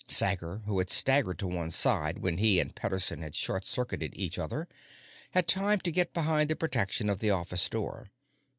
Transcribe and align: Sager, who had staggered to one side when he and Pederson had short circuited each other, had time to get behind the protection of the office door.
Sager, 0.07 0.63
who 0.65 0.79
had 0.79 0.89
staggered 0.89 1.37
to 1.37 1.47
one 1.47 1.69
side 1.69 2.17
when 2.23 2.39
he 2.39 2.59
and 2.59 2.73
Pederson 2.75 3.21
had 3.21 3.35
short 3.35 3.67
circuited 3.67 4.13
each 4.15 4.39
other, 4.39 4.67
had 5.29 5.47
time 5.47 5.77
to 5.81 5.91
get 5.91 6.11
behind 6.11 6.49
the 6.49 6.55
protection 6.55 7.07
of 7.07 7.19
the 7.19 7.29
office 7.29 7.69
door. 7.69 8.07